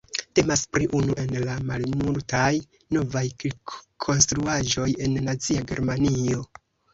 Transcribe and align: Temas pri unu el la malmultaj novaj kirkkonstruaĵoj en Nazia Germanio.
Temas 0.37 0.61
pri 0.75 0.85
unu 0.99 1.17
el 1.23 1.33
la 1.49 1.57
malmultaj 1.71 2.47
novaj 2.97 3.23
kirkkonstruaĵoj 3.43 4.89
en 5.09 5.15
Nazia 5.29 5.69
Germanio. 5.75 6.43